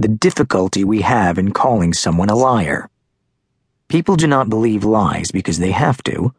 [0.00, 2.88] the difficulty we have in calling someone a liar.
[3.88, 6.32] People do not believe lies because they have to,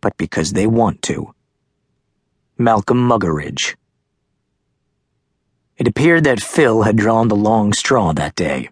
[0.00, 1.34] but because they want to.
[2.56, 3.76] Malcolm Muggeridge.
[5.76, 8.70] It appeared that Phil had drawn the long straw that day.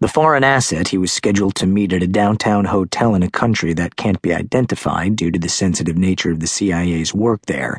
[0.00, 3.72] The foreign asset he was scheduled to meet at a downtown hotel in a country
[3.74, 7.78] that can't be identified due to the sensitive nature of the CIA's work there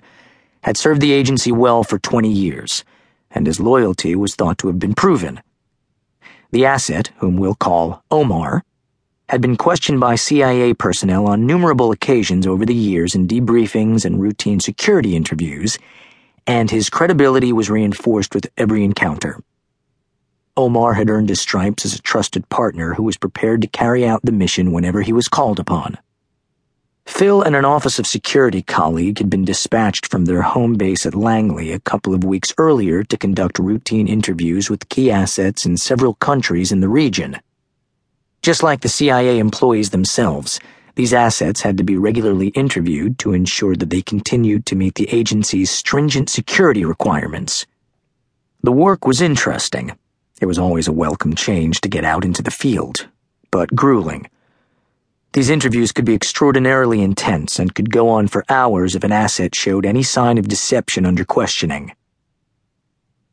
[0.61, 2.85] had served the agency well for 20 years,
[3.33, 5.41] and his loyalty was thought to have been proven.
[6.51, 8.63] The asset, whom we'll call Omar,
[9.29, 14.21] had been questioned by CIA personnel on numerable occasions over the years in debriefings and
[14.21, 15.79] routine security interviews,
[16.45, 19.39] and his credibility was reinforced with every encounter.
[20.55, 24.21] Omar had earned his stripes as a trusted partner who was prepared to carry out
[24.23, 25.97] the mission whenever he was called upon.
[27.05, 31.13] Phil and an Office of Security colleague had been dispatched from their home base at
[31.13, 36.13] Langley a couple of weeks earlier to conduct routine interviews with key assets in several
[36.15, 37.39] countries in the region.
[38.41, 40.59] Just like the CIA employees themselves,
[40.95, 45.09] these assets had to be regularly interviewed to ensure that they continued to meet the
[45.09, 47.65] agency's stringent security requirements.
[48.61, 49.91] The work was interesting.
[50.39, 53.07] It was always a welcome change to get out into the field,
[53.51, 54.29] but grueling.
[55.33, 59.55] These interviews could be extraordinarily intense and could go on for hours if an asset
[59.55, 61.95] showed any sign of deception under questioning.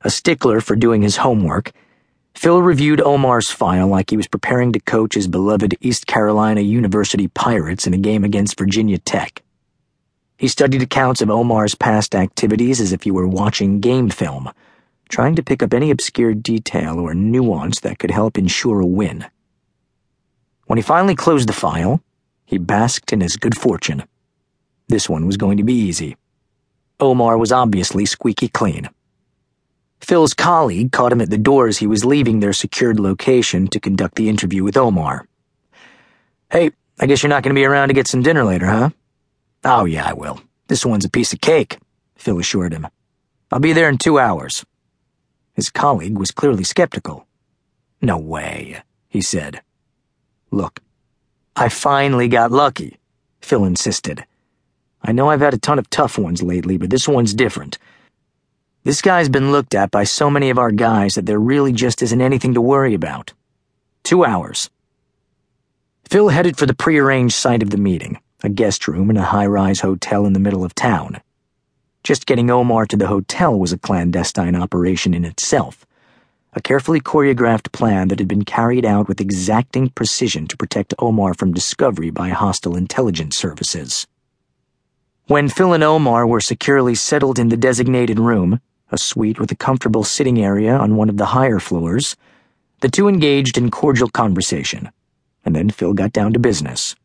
[0.00, 1.72] A stickler for doing his homework,
[2.34, 7.28] Phil reviewed Omar's file like he was preparing to coach his beloved East Carolina University
[7.28, 9.42] Pirates in a game against Virginia Tech.
[10.38, 14.50] He studied accounts of Omar's past activities as if he were watching game film,
[15.10, 19.26] trying to pick up any obscure detail or nuance that could help ensure a win.
[20.70, 22.00] When he finally closed the file,
[22.46, 24.04] he basked in his good fortune.
[24.86, 26.16] This one was going to be easy.
[27.00, 28.88] Omar was obviously squeaky clean.
[30.00, 33.80] Phil's colleague caught him at the door as he was leaving their secured location to
[33.80, 35.26] conduct the interview with Omar.
[36.52, 38.90] Hey, I guess you're not going to be around to get some dinner later, huh?
[39.64, 40.40] Oh, yeah, I will.
[40.68, 41.78] This one's a piece of cake,
[42.14, 42.86] Phil assured him.
[43.50, 44.64] I'll be there in two hours.
[45.52, 47.26] His colleague was clearly skeptical.
[48.00, 49.62] No way, he said.
[50.50, 50.80] Look,
[51.54, 52.98] I finally got lucky,
[53.40, 54.24] Phil insisted.
[55.02, 57.78] I know I've had a ton of tough ones lately, but this one's different.
[58.82, 62.02] This guy's been looked at by so many of our guys that there really just
[62.02, 63.32] isn't anything to worry about.
[64.02, 64.70] Two hours.
[66.08, 69.46] Phil headed for the prearranged site of the meeting, a guest room in a high
[69.46, 71.20] rise hotel in the middle of town.
[72.02, 75.86] Just getting Omar to the hotel was a clandestine operation in itself,
[76.52, 81.34] a carefully choreographed plan that had been carried out with exacting precision to protect Omar
[81.34, 84.06] from discovery by hostile intelligence services.
[85.26, 89.56] When Phil and Omar were securely settled in the designated room, a suite with a
[89.56, 92.16] comfortable sitting area on one of the higher floors,
[92.80, 94.90] the two engaged in cordial conversation,
[95.44, 96.96] and then Phil got down to business.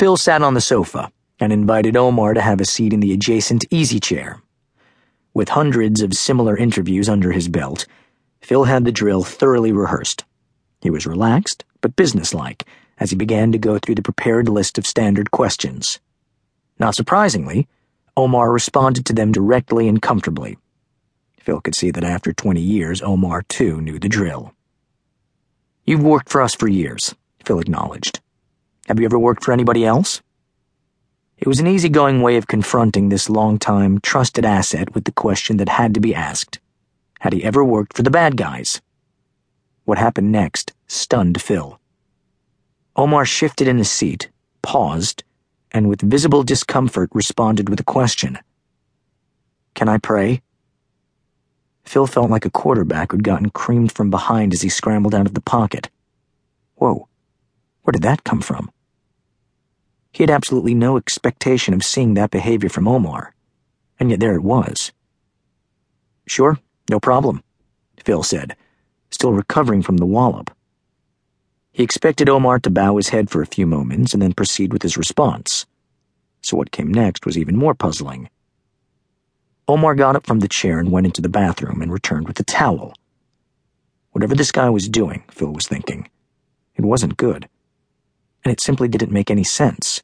[0.00, 3.64] Phil sat on the sofa and invited Omar to have a seat in the adjacent
[3.70, 4.42] easy chair.
[5.32, 7.86] With hundreds of similar interviews under his belt,
[8.42, 10.24] Phil had the drill thoroughly rehearsed.
[10.80, 12.66] He was relaxed, but businesslike,
[12.98, 16.00] as he began to go through the prepared list of standard questions.
[16.78, 17.68] Not surprisingly,
[18.16, 20.58] Omar responded to them directly and comfortably.
[21.38, 24.54] Phil could see that after 20 years, Omar too knew the drill.
[25.84, 27.14] You've worked for us for years,
[27.44, 28.20] Phil acknowledged.
[28.86, 30.20] Have you ever worked for anybody else?
[31.38, 35.68] It was an easygoing way of confronting this long-time, trusted asset with the question that
[35.68, 36.60] had to be asked.
[37.22, 38.80] Had he ever worked for the bad guys?
[39.84, 41.78] What happened next stunned Phil.
[42.96, 44.28] Omar shifted in his seat,
[44.60, 45.22] paused,
[45.70, 48.40] and with visible discomfort responded with a question.
[49.76, 50.42] Can I pray?
[51.84, 55.34] Phil felt like a quarterback who'd gotten creamed from behind as he scrambled out of
[55.34, 55.90] the pocket.
[56.74, 57.06] Whoa,
[57.82, 58.68] where did that come from?
[60.12, 63.32] He had absolutely no expectation of seeing that behavior from Omar,
[64.00, 64.90] and yet there it was.
[66.26, 66.58] Sure,
[66.92, 67.42] no problem,
[68.04, 68.54] Phil said,
[69.10, 70.50] still recovering from the wallop.
[71.72, 74.82] He expected Omar to bow his head for a few moments and then proceed with
[74.82, 75.64] his response.
[76.42, 78.28] So what came next was even more puzzling.
[79.66, 82.44] Omar got up from the chair and went into the bathroom and returned with a
[82.44, 82.92] towel.
[84.10, 86.10] Whatever this guy was doing, Phil was thinking,
[86.76, 87.48] it wasn't good.
[88.44, 90.02] And it simply didn't make any sense.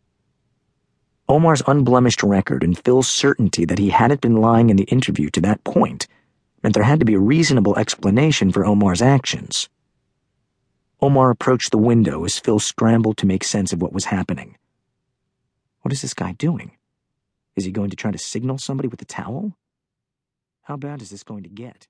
[1.29, 5.43] Omar's unblemished record and Phil's certainty that he hadn't been lying in the interview to
[5.43, 6.09] that point
[6.63, 9.69] meant there had to be a reasonable explanation for Omar's actions.
[11.01, 14.57] Omar approached the window as Phil scrambled to make sense of what was happening.
[15.83, 16.73] What is this guy doing?
[17.55, 19.57] Is he going to try to signal somebody with a towel?
[20.63, 21.87] How bad is this going to get?